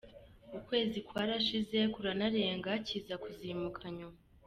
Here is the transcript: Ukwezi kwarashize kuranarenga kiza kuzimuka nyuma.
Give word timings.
Ukwezi 0.57 0.97
kwarashize 1.07 1.79
kuranarenga 1.93 2.71
kiza 2.87 3.15
kuzimuka 3.23 3.83
nyuma. 3.97 4.17